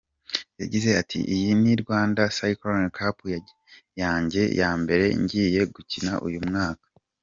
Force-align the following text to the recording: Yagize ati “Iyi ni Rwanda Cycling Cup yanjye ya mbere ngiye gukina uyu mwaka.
Yagize 0.61 0.89
ati 1.01 1.19
“Iyi 1.35 1.49
ni 1.61 1.73
Rwanda 1.81 2.21
Cycling 2.37 2.89
Cup 2.97 3.17
yanjye 4.01 4.41
ya 4.59 4.71
mbere 4.81 5.05
ngiye 5.21 5.61
gukina 5.73 6.13
uyu 6.27 6.39
mwaka. 6.47 6.87